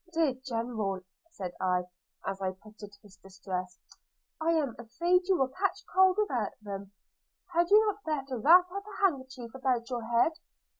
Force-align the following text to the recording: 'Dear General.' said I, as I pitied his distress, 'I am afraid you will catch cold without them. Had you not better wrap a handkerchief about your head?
'Dear 0.13 0.33
General.' 0.43 1.01
said 1.29 1.53
I, 1.61 1.83
as 2.25 2.41
I 2.41 2.53
pitied 2.53 2.93
his 3.03 3.17
distress, 3.17 3.77
'I 4.41 4.49
am 4.53 4.75
afraid 4.79 5.27
you 5.27 5.37
will 5.37 5.49
catch 5.49 5.85
cold 5.93 6.17
without 6.17 6.53
them. 6.59 6.91
Had 7.53 7.69
you 7.69 7.85
not 7.85 8.03
better 8.03 8.39
wrap 8.39 8.65
a 8.71 9.03
handkerchief 9.05 9.53
about 9.53 9.91
your 9.91 10.01
head? 10.03 10.31